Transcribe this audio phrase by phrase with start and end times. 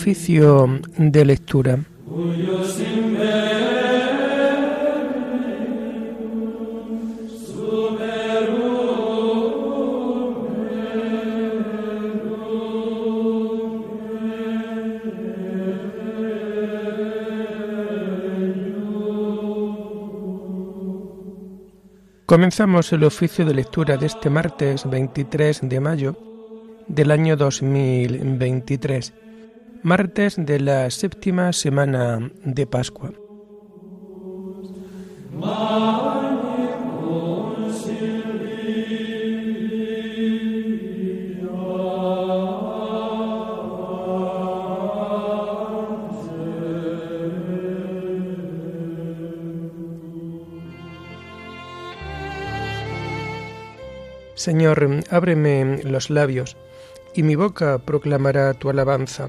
[0.00, 1.78] Oficio de lectura.
[22.24, 26.16] Comenzamos el oficio de lectura de este martes 23 de mayo
[26.88, 29.12] del año 2023,
[29.82, 33.12] martes de la séptima semana de Pascua.
[54.34, 56.56] Señor, ábreme los labios,
[57.14, 59.28] y mi boca proclamará tu alabanza.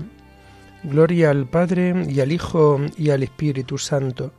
[0.83, 4.31] Gloria al Padre y al Hijo y al Espíritu Santo,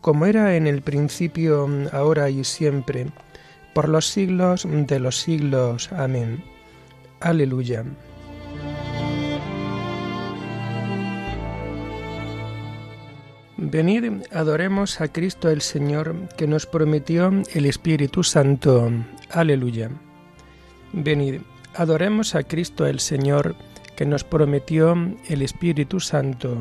[0.00, 3.06] como era en el principio, ahora y siempre,
[3.74, 5.90] por los siglos de los siglos.
[5.92, 6.44] Amén.
[7.20, 7.84] Aleluya.
[13.56, 18.90] Venid, adoremos a Cristo el Señor, que nos prometió el Espíritu Santo.
[19.30, 19.88] Aleluya.
[20.92, 21.42] Venid,
[21.76, 23.71] adoremos a Cristo el Señor, que
[24.06, 24.94] nos prometió
[25.28, 26.56] el Espíritu Santo.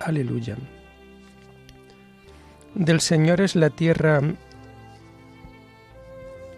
[0.00, 0.56] Aleluya.
[2.74, 4.20] Del Señor es la tierra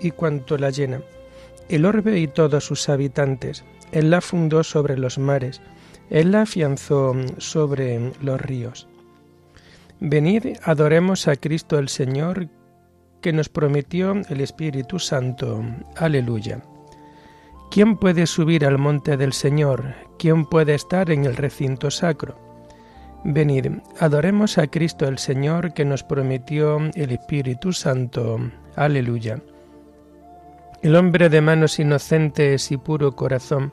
[0.01, 1.01] y cuanto la llena,
[1.69, 3.65] el orbe y todos sus habitantes.
[3.93, 5.61] Él la fundó sobre los mares,
[6.11, 8.89] Él la afianzó sobre los ríos.
[10.01, 12.49] Venid, adoremos a Cristo el Señor,
[13.23, 15.65] que nos prometió el Espíritu Santo.
[15.97, 16.63] Aleluya.
[17.71, 19.95] ¿Quién puede subir al monte del Señor?
[20.19, 22.39] ¿Quién puede estar en el recinto sacro?
[23.25, 23.67] Venid,
[23.99, 28.39] adoremos a Cristo el Señor que nos prometió el Espíritu Santo.
[28.77, 29.43] Aleluya.
[30.83, 33.73] El hombre de manos inocentes y puro corazón,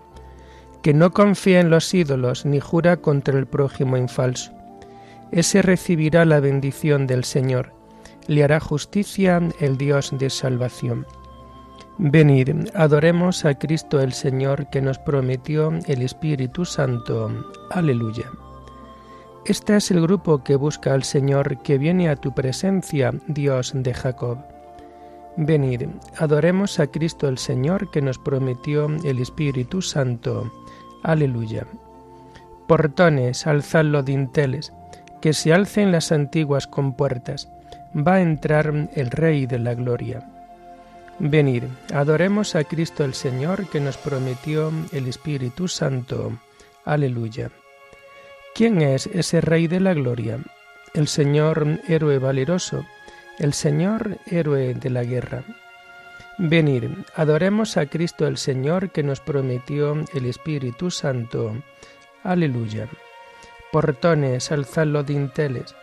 [0.81, 4.51] que no confía en los ídolos ni jura contra el prójimo infalso.
[5.31, 7.73] Ese recibirá la bendición del Señor
[8.27, 11.05] le hará justicia el Dios de salvación.
[11.99, 17.31] Venid, adoremos a Cristo el Señor que nos prometió el Espíritu Santo.
[17.69, 18.25] Aleluya.
[19.45, 23.93] Este es el grupo que busca al Señor que viene a tu presencia, Dios de
[23.93, 24.39] Jacob.
[25.37, 25.83] Venid,
[26.17, 30.51] adoremos a Cristo el Señor que nos prometió el Espíritu Santo.
[31.03, 31.67] Aleluya.
[32.67, 34.73] Portones, alzad los dinteles,
[35.21, 37.49] que se alcen las antiguas compuertas
[37.95, 40.32] va a entrar el Rey de la Gloria.
[41.19, 41.63] Venid,
[41.94, 46.34] adoremos a Cristo el Señor que nos prometió el Espíritu Santo.
[46.85, 47.51] Aleluya.
[48.56, 50.40] ¿Quién es ese Rey de la Gloria?
[50.94, 52.85] El Señor héroe valeroso,
[53.40, 55.44] el Señor héroe de la guerra.
[56.38, 56.85] Venid,
[57.16, 61.56] adoremos a Cristo el Señor que nos prometió el Espíritu Santo.
[62.23, 62.88] Aleluya.
[63.72, 65.75] Portones, alzad los dinteles,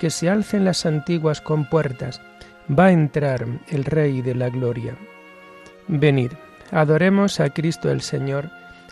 [0.00, 2.20] que se alcen las antiguas compuertas,
[2.68, 4.96] va a entrar el Rey de la Gloria.
[5.88, 6.32] Venid,
[6.70, 8.50] adoremos a Cristo el Señor,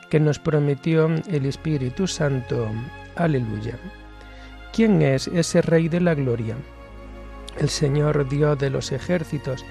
[0.08, 2.68] que nos prometió el Espíritu Santo.
[3.16, 3.78] Aleluya.
[4.72, 6.56] ¿Quién es ese Rey de la Gloria?
[7.58, 9.64] El Señor Dios de los ejércitos,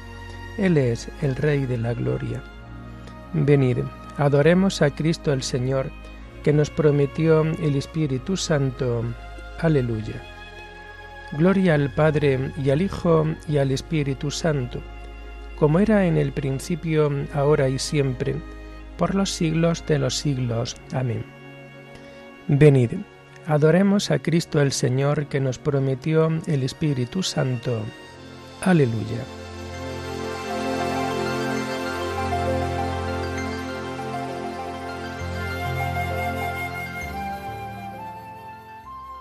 [0.58, 2.42] Él es el Rey de la Gloria.
[3.34, 3.80] Venid,
[4.18, 5.92] adoremos a Cristo el Señor,
[6.44, 9.04] que nos prometió el Espíritu Santo.
[9.60, 10.39] Aleluya.
[11.34, 14.82] Gloria al Padre y al Hijo y al Espíritu Santo,
[15.58, 18.36] como era en el principio, ahora y siempre,
[18.98, 20.76] por los siglos de los siglos.
[20.94, 21.24] Amén.
[22.48, 22.92] Venid,
[23.46, 27.84] adoremos a Cristo el Señor que nos prometió el Espíritu Santo.
[28.62, 29.39] Aleluya.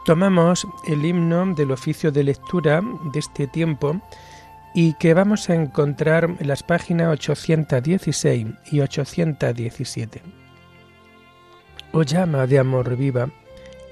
[0.09, 2.81] Tomamos el himno del oficio de lectura
[3.13, 4.01] de este tiempo
[4.75, 10.23] y que vamos a encontrar en las páginas 816 y 817.
[11.93, 13.29] Oh llama de amor viva,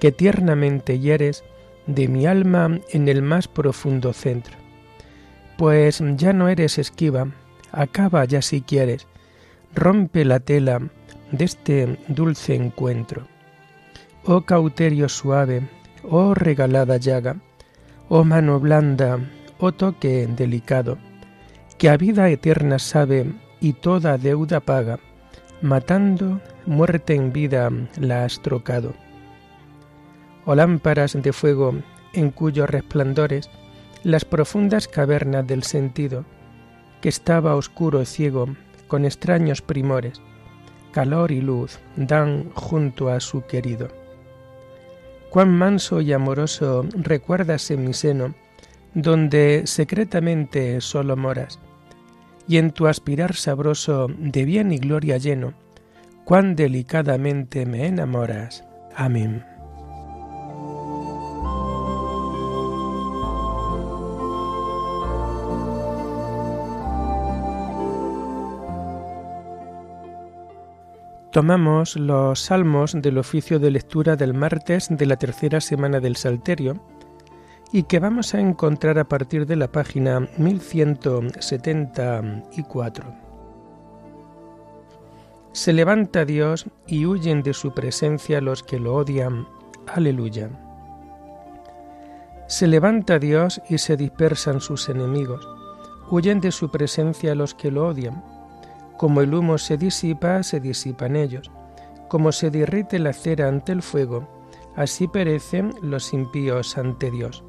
[0.01, 1.45] que tiernamente hieres
[1.87, 4.57] de mi alma en el más profundo centro.
[5.59, 7.27] Pues ya no eres esquiva,
[7.73, 9.07] acaba ya si quieres,
[9.75, 10.81] rompe la tela
[11.31, 13.29] de este dulce encuentro.
[14.25, 15.69] Oh cauterio suave,
[16.09, 17.37] oh regalada llaga,
[18.09, 19.19] oh mano blanda,
[19.59, 20.99] oh toque delicado,
[21.79, 24.99] que a vida eterna sabe y toda deuda paga,
[25.63, 28.95] matando, muerte en vida la has trocado.
[30.45, 31.75] o lámparas de fuego
[32.13, 33.51] en cuyos resplandores
[34.05, 36.25] las profundas cavernas del sentido,
[37.01, 38.47] que estaba oscuro ciego
[38.87, 40.21] con extraños primores,
[40.93, 44.06] calor y luz dan junto a su querido.
[45.31, 48.35] Cuán manso y amoroso recuerdas en mi seno,
[48.95, 51.59] donde secretamente solo moras,
[52.49, 55.53] y en tu aspirar sabroso de bien y gloria lleno,
[56.25, 58.65] cuán delicadamente me enamoras.
[58.95, 59.56] Amén.
[71.37, 76.81] Tomamos los salmos del oficio de lectura del martes de la tercera semana del Salterio
[77.71, 83.05] y que vamos a encontrar a partir de la página 1174.
[85.53, 89.47] Se levanta Dios y huyen de su presencia los que lo odian.
[89.89, 90.49] Aleluya.
[92.47, 95.47] Se levanta Dios y se dispersan sus enemigos.
[96.11, 98.36] Huyen de su presencia los que lo odian
[98.97, 101.51] como el humo se disipa, se disipan ellos.
[102.09, 104.29] Como se derrite la cera ante el fuego,
[104.77, 107.45] así perecen los impíos ante Dios.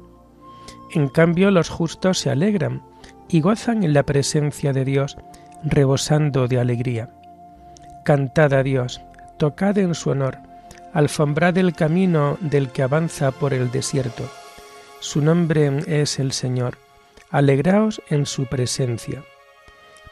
[0.92, 2.82] En cambio los justos se alegran
[3.28, 5.16] y gozan en la presencia de Dios,
[5.62, 7.10] rebosando de alegría.
[8.04, 9.00] Cantad a Dios,
[9.38, 10.38] tocad en su honor,
[10.92, 14.24] alfombrad el camino del que avanza por el desierto.
[15.00, 16.78] Su nombre es el Señor,
[17.30, 19.22] alegraos en su presencia.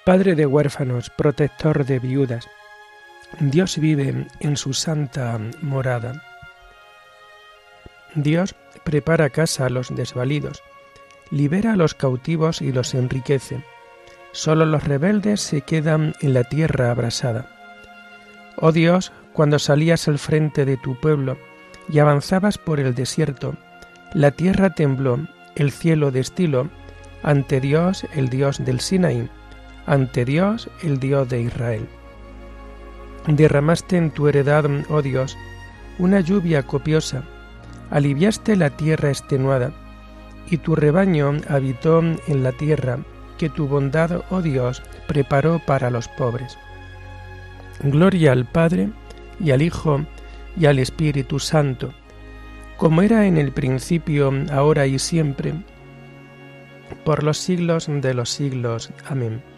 [0.07, 2.49] Padre de huérfanos, protector de viudas,
[3.41, 6.23] Dios vive en su santa morada.
[8.15, 8.55] Dios
[8.85, 10.63] prepara casa a los desvalidos,
[11.33, 13.65] libera a los cautivos y los enriquece.
[14.31, 17.51] Solo los rebeldes se quedan en la tierra abrasada.
[18.59, 21.37] Oh Dios, cuando salías al frente de tu pueblo
[21.89, 23.57] y avanzabas por el desierto,
[24.15, 25.19] la tierra tembló,
[25.57, 26.69] el cielo destiló,
[27.25, 29.29] ante Dios, el Dios del Sinaí,
[29.87, 31.89] ante Dios, el Dios de Israel.
[33.27, 35.37] Derramaste en tu heredad, oh Dios,
[35.99, 37.23] una lluvia copiosa,
[37.91, 39.73] aliviaste la tierra extenuada,
[40.49, 42.99] y tu rebaño habitó en la tierra
[43.39, 46.57] que tu bondad, oh Dios, preparó para los pobres.
[47.83, 48.91] Gloria al Padre,
[49.41, 50.01] y al Hijo,
[50.59, 51.93] y al Espíritu Santo,
[52.77, 55.55] como era en el principio, ahora y siempre,
[57.05, 58.91] por los siglos de los siglos.
[59.09, 59.56] Amén.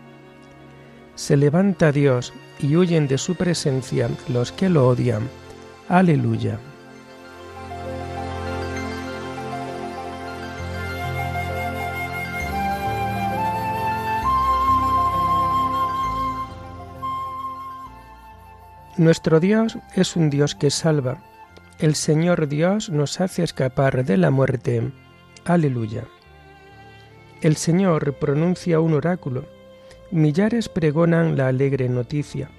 [1.18, 5.28] Se levanta Dios y huyen de su presencia los que lo odian.
[5.88, 6.60] Aleluya.
[18.96, 21.20] Nuestro Dios es un Dios que salva.
[21.80, 24.92] El Señor Dios nos hace escapar de la muerte.
[25.44, 26.04] Aleluya.
[27.40, 29.57] El Señor pronuncia un oráculo
[30.10, 32.50] Millares pregonan la alegre noticia.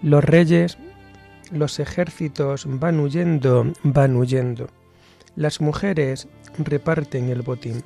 [0.00, 0.78] Los reyes,
[1.52, 4.68] los ejércitos van huyendo, van huyendo.
[5.36, 6.26] Las mujeres
[6.58, 7.84] reparten el botín.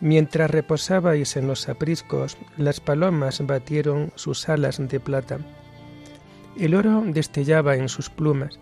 [0.00, 5.38] Mientras reposabais en los apriscos, las palomas batieron sus alas de plata.
[6.58, 8.58] El oro destellaba en sus plumas.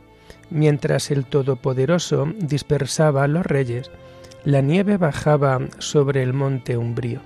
[0.50, 3.92] Mientras el Todopoderoso dispersaba a los reyes,
[4.45, 7.21] la nieve bajaba sobre el monte umbrío.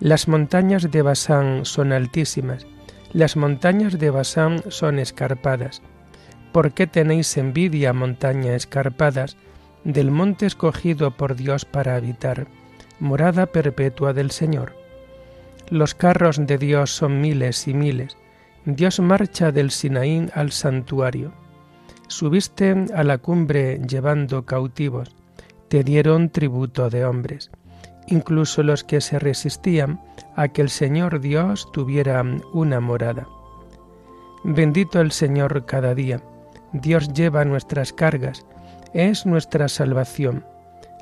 [0.00, 2.66] Las montañas de Basán son altísimas,
[3.14, 5.80] las montañas de Basán son escarpadas.
[6.52, 9.38] ¿Por qué tenéis envidia, montañas escarpadas,
[9.84, 12.46] del monte escogido por Dios para habitar,
[13.00, 14.74] morada perpetua del Señor?
[15.70, 18.18] Los carros de Dios son miles y miles.
[18.66, 21.32] Dios marcha del Sinaín al santuario.
[22.06, 25.16] Subiste a la cumbre llevando cautivos,
[25.68, 27.50] te dieron tributo de hombres
[28.08, 30.00] incluso los que se resistían
[30.34, 32.22] a que el Señor Dios tuviera
[32.52, 33.26] una morada.
[34.44, 36.20] Bendito el Señor cada día.
[36.72, 38.44] Dios lleva nuestras cargas,
[38.92, 40.44] es nuestra salvación.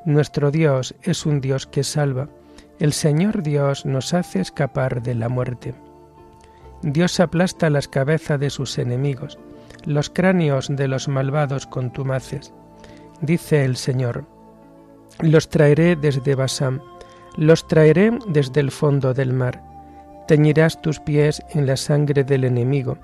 [0.05, 2.29] Nuestro Dios es un Dios que salva.
[2.79, 5.73] El Señor Dios nos hace escapar de la muerte.
[6.81, 9.39] Dios aplasta las cabezas de sus enemigos,
[9.85, 12.53] los cráneos de los malvados contumaces.
[13.21, 14.25] Dice el Señor,
[15.21, 16.81] los traeré desde Basán
[17.37, 19.61] los traeré desde el fondo del mar.
[20.27, 22.97] Teñirás tus pies en la sangre del enemigo,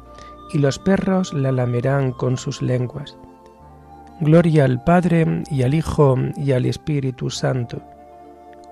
[0.54, 3.18] y los perros la lamerán con sus lenguas.
[4.20, 7.82] Gloria al Padre y al Hijo y al Espíritu Santo,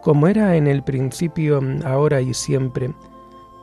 [0.01, 2.93] como era en el principio, ahora y siempre,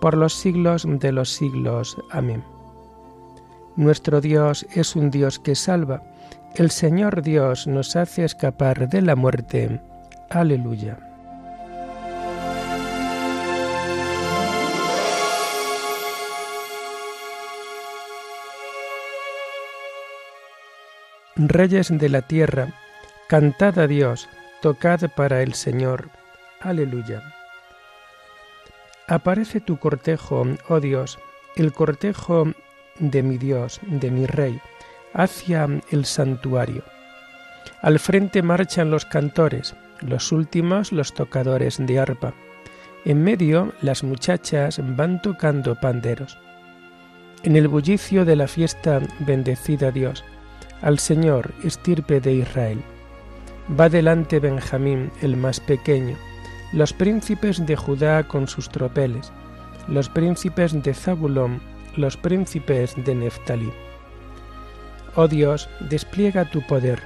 [0.01, 1.97] por los siglos de los siglos.
[2.11, 2.43] Amén.
[3.77, 6.03] Nuestro Dios es un Dios que salva,
[6.55, 9.81] El Señor Dios nos hace escapar de la muerte.
[10.31, 11.06] Aleluya.
[21.39, 22.69] Reyes de la tierra,
[23.29, 24.27] cantad a Dios,
[24.63, 26.09] tocad para el Señor.
[26.61, 27.23] Aleluya.
[29.07, 31.19] Aparece tu cortejo, oh Dios,
[31.57, 32.45] el cortejo
[32.99, 34.59] de mi Dios, de mi Rey,
[35.13, 36.83] hacia el santuario.
[37.83, 42.33] Al frente marchan los cantores, los últimos los tocadores de arpa.
[43.05, 46.39] En medio las muchachas van tocando panderos.
[47.43, 50.25] En el bullicio de la fiesta bendecida Dios,
[50.83, 52.83] al Señor, estirpe de Israel.
[53.79, 56.17] Va delante Benjamín, el más pequeño,
[56.73, 59.33] los príncipes de Judá con sus tropeles,
[59.89, 61.61] los príncipes de Zabulón,
[61.97, 63.73] los príncipes de Neftalí.
[65.15, 67.01] Oh Dios, despliega tu poder,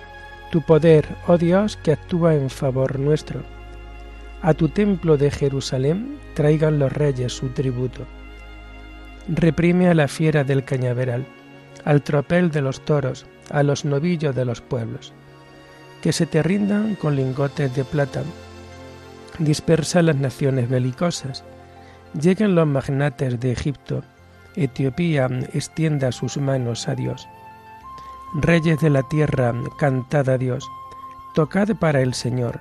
[0.51, 3.41] tu poder, oh Dios, que actúa en favor nuestro.
[4.43, 8.07] A tu templo de Jerusalén traigan los reyes su tributo.
[9.29, 11.27] Reprime a la fiera del cañaveral,
[11.85, 15.13] al tropel de los toros, a los novillos de los pueblos,
[16.03, 18.23] que se te rindan con lingotes de plata.
[19.39, 21.45] Dispersa las naciones belicosas,
[22.21, 24.03] lleguen los magnates de Egipto,
[24.57, 27.29] Etiopía extienda sus manos a Dios.
[28.35, 30.69] Reyes de la tierra, cantad a Dios,
[31.35, 32.61] tocad para el Señor,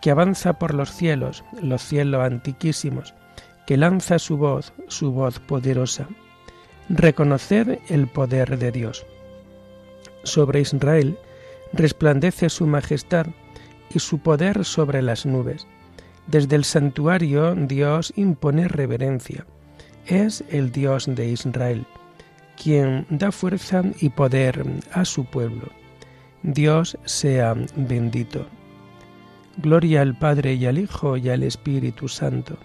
[0.00, 3.14] que avanza por los cielos, los cielos antiquísimos,
[3.66, 6.06] que lanza su voz, su voz poderosa.
[6.88, 9.06] Reconoced el poder de Dios
[10.26, 11.18] sobre Israel
[11.72, 13.26] resplandece su majestad
[13.92, 15.66] y su poder sobre las nubes.
[16.26, 19.46] Desde el santuario Dios impone reverencia.
[20.06, 21.86] Es el Dios de Israel,
[22.62, 25.68] quien da fuerza y poder a su pueblo.
[26.42, 28.46] Dios sea bendito.
[29.58, 32.58] Gloria al Padre y al Hijo y al Espíritu Santo,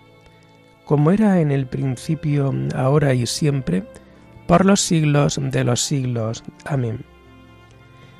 [0.85, 3.83] como era en el principio, ahora y siempre,
[4.51, 6.43] por los siglos de los siglos.
[6.65, 7.05] Amén.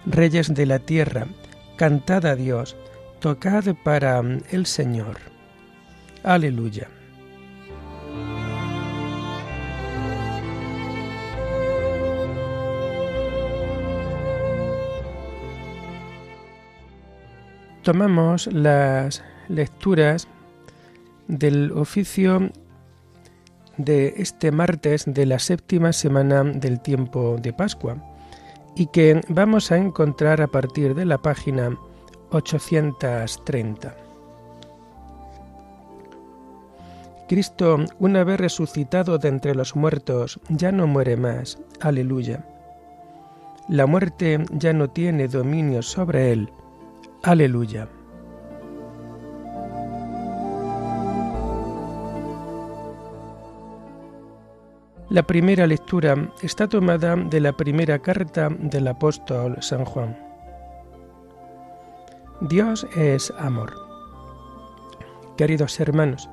[0.05, 1.27] Reyes de la tierra,
[1.75, 2.77] cantad a Dios,
[3.19, 5.17] tocad para el Señor.
[6.23, 6.88] Aleluya.
[17.83, 20.29] Tomamos las lecturas
[21.27, 22.53] del oficio
[23.77, 27.97] de este martes de la séptima semana del tiempo de Pascua
[28.75, 31.77] y que vamos a encontrar a partir de la página
[32.31, 33.95] 830.
[37.27, 41.57] Cristo, una vez resucitado de entre los muertos, ya no muere más.
[41.79, 42.45] Aleluya.
[43.69, 46.49] La muerte ya no tiene dominio sobre él.
[47.23, 47.87] Aleluya.
[55.11, 60.17] La primera lectura está tomada de la primera carta del apóstol San Juan.
[62.39, 63.73] Dios es amor.
[65.35, 66.29] Queridos hermanos,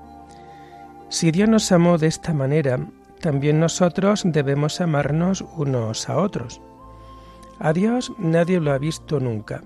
[1.09, 2.79] si Dios nos amó de esta manera,
[3.21, 6.61] también nosotros debemos amarnos unos a otros.
[7.59, 9.61] A Dios nadie lo ha visto nunca.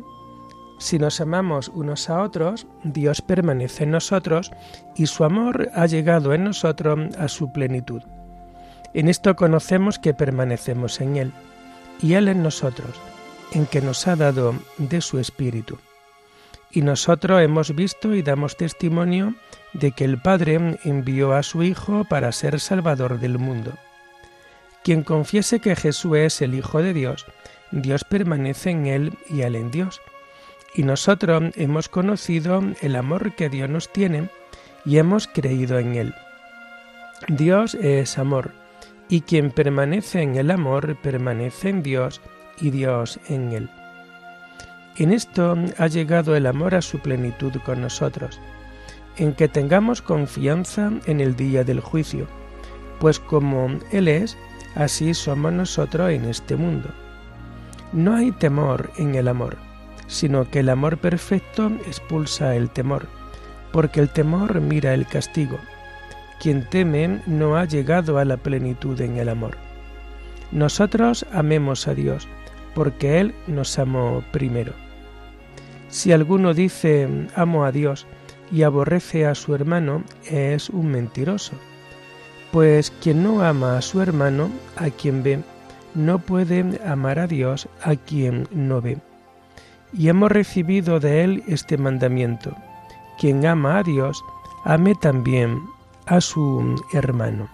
[0.78, 4.50] Si nos amamos unos a otros, Dios permanece en nosotros
[4.96, 8.00] y su amor ha llegado en nosotros a su plenitud.
[8.94, 11.32] En esto conocemos que permanecemos en Él
[12.00, 13.00] y Él en nosotros,
[13.52, 15.78] en que nos ha dado de su Espíritu.
[16.70, 19.34] Y nosotros hemos visto y damos testimonio
[19.72, 23.72] de que el Padre envió a su Hijo para ser Salvador del mundo.
[24.82, 27.26] Quien confiese que Jesús es el Hijo de Dios,
[27.70, 30.00] Dios permanece en Él y Él en Dios.
[30.74, 34.28] Y nosotros hemos conocido el amor que Dios nos tiene
[34.84, 36.14] y hemos creído en Él.
[37.28, 38.61] Dios es amor
[39.12, 42.22] y quien permanece en el amor permanece en Dios
[42.58, 43.70] y Dios en él.
[44.96, 48.40] En esto ha llegado el amor a su plenitud con nosotros,
[49.18, 52.26] en que tengamos confianza en el día del juicio,
[53.00, 54.38] pues como Él es,
[54.76, 56.88] así somos nosotros en este mundo.
[57.92, 59.58] No hay temor en el amor,
[60.06, 63.08] sino que el amor perfecto expulsa el temor,
[63.72, 65.58] porque el temor mira el castigo
[66.42, 69.56] quien teme no ha llegado a la plenitud en el amor.
[70.50, 72.26] Nosotros amemos a Dios,
[72.74, 74.72] porque Él nos amó primero.
[75.88, 78.08] Si alguno dice amo a Dios
[78.50, 81.52] y aborrece a su hermano, es un mentiroso.
[82.50, 85.38] Pues quien no ama a su hermano, a quien ve,
[85.94, 88.98] no puede amar a Dios a quien no ve.
[89.92, 92.56] y hemos recibido de él este mandamiento.
[93.20, 94.24] Quien ama a Dios,
[94.64, 95.60] ame también
[96.12, 97.48] a su hermano.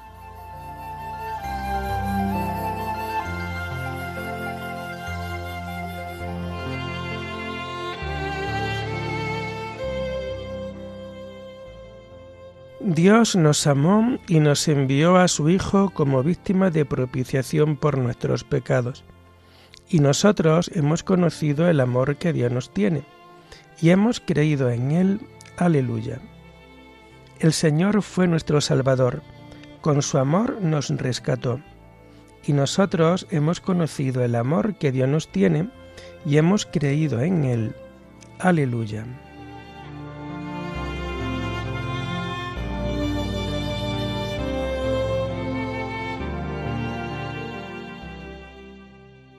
[12.80, 18.42] Dios nos amó y nos envió a su Hijo como víctima de propiciación por nuestros
[18.42, 19.04] pecados.
[19.88, 23.04] Y nosotros hemos conocido el amor que Dios nos tiene
[23.80, 25.20] y hemos creído en Él.
[25.58, 26.20] Aleluya.
[27.40, 29.22] El Señor fue nuestro Salvador,
[29.80, 31.60] con su amor nos rescató.
[32.44, 35.70] Y nosotros hemos conocido el amor que Dios nos tiene
[36.26, 37.76] y hemos creído en Él.
[38.40, 39.06] Aleluya.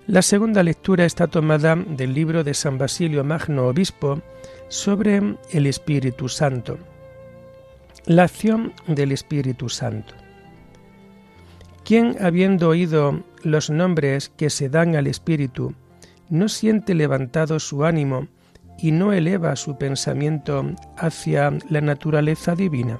[0.07, 4.21] La segunda lectura está tomada del libro de San Basilio Magno Obispo
[4.69, 6.79] sobre el Espíritu Santo.
[8.05, 10.13] La acción del Espíritu Santo.
[11.83, 15.73] ¿Quién, habiendo oído los nombres que se dan al Espíritu,
[16.29, 18.27] no siente levantado su ánimo
[18.77, 20.65] y no eleva su pensamiento
[20.97, 22.99] hacia la naturaleza divina?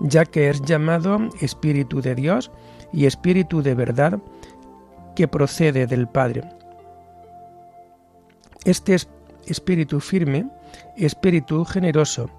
[0.00, 2.50] Ya que es llamado Espíritu de Dios
[2.92, 4.18] y Espíritu de verdad,
[5.16, 6.42] que procede del Padre.
[8.64, 9.08] Este es
[9.46, 10.46] espíritu firme,
[10.96, 12.30] espíritu generoso,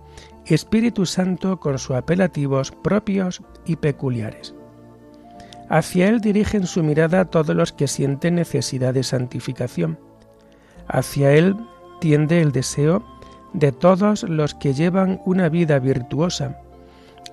[0.46, 4.54] Espíritu Santo con sus apelativos propios y peculiares.
[5.70, 9.98] Hacia Él dirigen su mirada todos los que sienten necesidad de santificación.
[10.88, 11.56] Hacia Él
[12.02, 13.04] tiende el deseo
[13.54, 16.60] de todos los que llevan una vida virtuosa,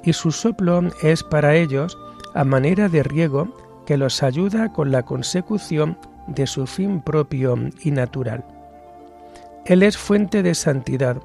[0.05, 1.99] y su soplo es para ellos
[2.35, 3.55] a manera de riego
[3.87, 8.45] que los ayuda con la consecución de su fin propio y natural.
[9.67, 11.21] Él es fuente de santidad,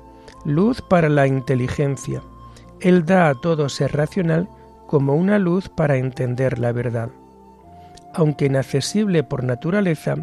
[0.45, 2.21] luz para la inteligencia.
[2.79, 4.47] Él da a todo ser racional
[4.87, 7.09] como una luz para entender la verdad.
[8.13, 10.15] Aunque inaccesible por naturaleza,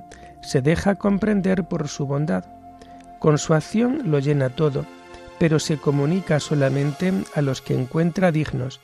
[0.43, 2.45] se deja comprender por su bondad.
[3.19, 4.87] Con su acción lo llena todo,
[5.39, 8.81] pero se comunica solamente a los que encuentra dignos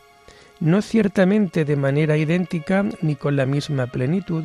[0.61, 4.44] no ciertamente de manera idéntica ni con la misma plenitud,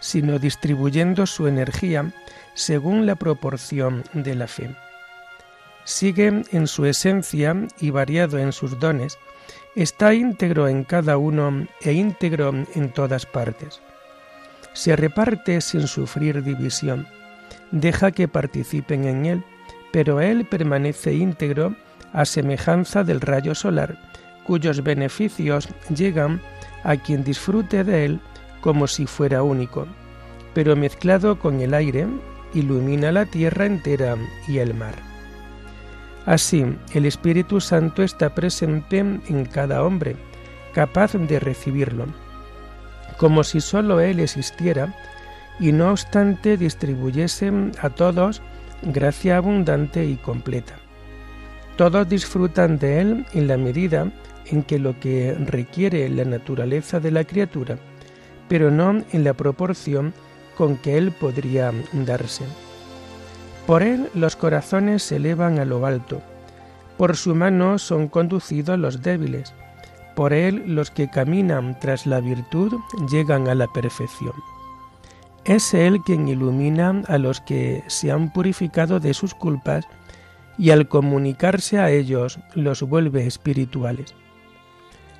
[0.00, 2.12] sino distribuyendo su energía
[2.54, 4.74] según la proporción de la fe.
[5.88, 9.18] Sigue en su esencia y variado en sus dones,
[9.74, 13.80] está íntegro en cada uno e íntegro en todas partes.
[14.74, 17.08] Se reparte sin sufrir división,
[17.70, 19.44] deja que participen en él,
[19.90, 21.74] pero él permanece íntegro
[22.12, 23.98] a semejanza del rayo solar,
[24.44, 26.42] cuyos beneficios llegan
[26.84, 28.20] a quien disfrute de él
[28.60, 29.86] como si fuera único,
[30.52, 32.06] pero mezclado con el aire,
[32.52, 35.07] ilumina la tierra entera y el mar.
[36.28, 36.62] Así,
[36.92, 40.14] el Espíritu Santo está presente en cada hombre,
[40.74, 42.04] capaz de recibirlo,
[43.16, 44.94] como si sólo Él existiera,
[45.58, 48.42] y no obstante distribuyese a todos
[48.82, 50.74] gracia abundante y completa.
[51.76, 54.12] Todos disfrutan de Él en la medida
[54.44, 57.78] en que lo que requiere la naturaleza de la criatura,
[58.50, 60.12] pero no en la proporción
[60.58, 62.44] con que él podría darse.
[63.68, 66.22] Por él los corazones se elevan a lo alto,
[66.96, 69.52] por su mano son conducidos los débiles,
[70.16, 72.72] por él los que caminan tras la virtud
[73.10, 74.32] llegan a la perfección.
[75.44, 79.86] Es él quien ilumina a los que se han purificado de sus culpas
[80.56, 84.14] y al comunicarse a ellos los vuelve espirituales.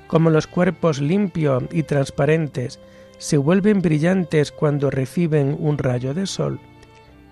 [0.07, 2.79] Como los cuerpos limpios y transparentes
[3.19, 6.59] se vuelven brillantes cuando reciben un rayo de sol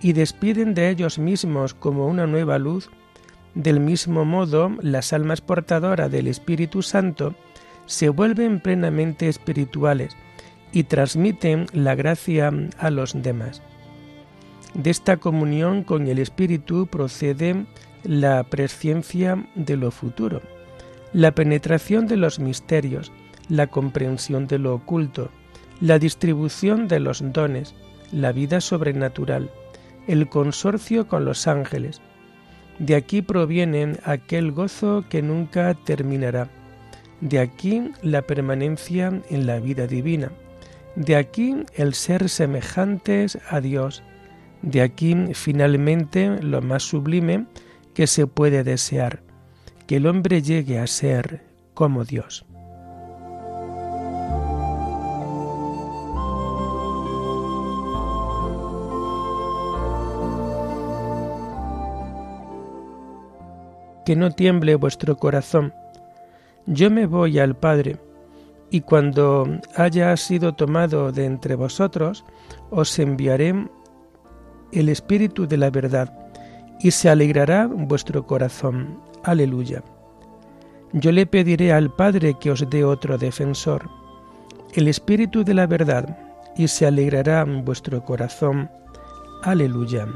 [0.02, 2.90] y despiden de ellos mismos como una nueva luz,
[3.56, 7.36] del mismo modo las almas portadoras del Espíritu Santo
[7.86, 10.16] se vuelven plenamente espirituales
[10.72, 13.62] y transmiten la gracia a los demás.
[14.74, 17.66] De esta comunión con el Espíritu procede
[18.04, 20.42] la presciencia de lo futuro
[21.14, 23.12] la penetración de los misterios,
[23.50, 25.30] la comprensión de lo oculto,
[25.80, 27.76] la distribución de los dones,
[28.12, 29.50] la vida sobrenatural,
[30.08, 32.02] el consorcio con los ángeles.
[32.80, 36.50] De aquí proviene aquel gozo que nunca terminará.
[37.22, 40.32] De aquí la permanencia en la vida divina.
[40.96, 44.04] De aquí el ser semejantes a Dios.
[44.62, 47.46] De aquí finalmente lo más sublime
[47.93, 49.24] que se puede desear,
[49.88, 51.43] que el hombre llegue a ser
[51.74, 52.46] como Dios.
[64.08, 65.74] Que no tiemble vuestro corazón.
[66.65, 67.98] Yo me voy al Padre,
[68.72, 72.24] y cuando haya sido tomado de entre vosotros,
[72.70, 73.67] os enviaré
[74.72, 76.30] el Espíritu de la verdad,
[76.80, 78.98] y se alegrará vuestro corazón.
[79.26, 79.84] Aleluya.
[80.93, 83.89] Yo le pediré al Padre que os dé otro defensor,
[84.74, 86.17] el Espíritu de la verdad,
[86.56, 88.70] y se alegrará vuestro corazón.
[89.43, 90.08] Aleluya.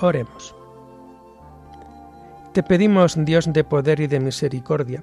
[0.00, 0.57] Oremos.
[2.52, 5.02] Te pedimos, Dios de poder y de misericordia,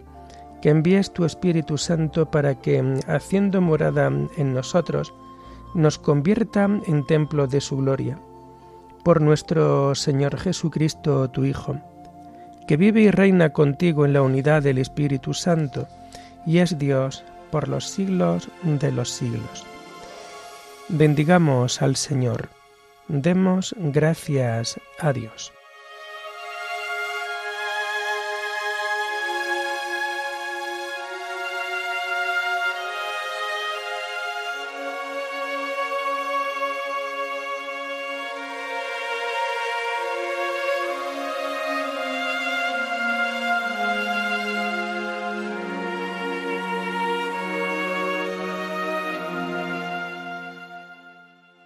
[0.62, 5.14] que envíes tu Espíritu Santo para que, haciendo morada en nosotros,
[5.76, 8.18] nos convierta en templo de su gloria.
[9.04, 11.78] Por nuestro Señor Jesucristo, tu Hijo,
[12.68, 15.88] que vive y reina contigo en la unidad del Espíritu Santo,
[16.48, 19.66] y es Dios por los siglos de los siglos.
[20.90, 22.50] Bendigamos al Señor.
[23.08, 25.55] Demos gracias a Dios.